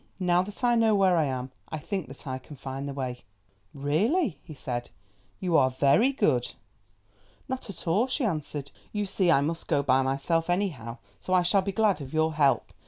Now 0.19 0.41
that 0.41 0.63
I 0.63 0.73
know 0.75 0.95
where 0.95 1.15
I 1.15 1.25
am 1.25 1.51
I 1.69 1.77
think 1.77 2.07
that 2.07 2.25
I 2.25 2.39
can 2.39 2.55
find 2.55 2.87
the 2.89 2.93
way." 2.95 3.23
"Really," 3.71 4.39
he 4.41 4.55
said, 4.55 4.89
"you 5.39 5.55
are 5.55 5.69
very 5.69 6.11
good." 6.11 6.53
"Not 7.47 7.69
at 7.69 7.87
all," 7.87 8.07
she 8.07 8.25
answered, 8.25 8.71
"you 8.91 9.05
see 9.05 9.29
I 9.29 9.41
must 9.41 9.67
go 9.67 9.85
myself 9.87 10.49
anyhow, 10.49 10.97
so 11.19 11.33
I 11.35 11.43
shall 11.43 11.61
be 11.61 11.71
glad 11.71 12.01
of 12.01 12.15
your 12.15 12.33
help. 12.33 12.73